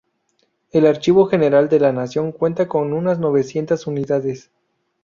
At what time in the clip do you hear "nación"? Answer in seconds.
1.93-2.31